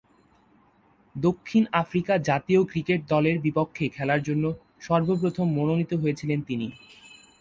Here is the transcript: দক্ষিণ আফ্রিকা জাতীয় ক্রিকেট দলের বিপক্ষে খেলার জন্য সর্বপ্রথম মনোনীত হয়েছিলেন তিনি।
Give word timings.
দক্ষিণ 1.15 1.63
আফ্রিকা 1.73 2.13
জাতীয় 2.21 2.61
ক্রিকেট 2.63 2.99
দলের 3.07 3.37
বিপক্ষে 3.39 3.85
খেলার 3.89 4.21
জন্য 4.23 4.43
সর্বপ্রথম 4.79 5.47
মনোনীত 5.57 5.91
হয়েছিলেন 5.93 6.39
তিনি। 6.41 6.67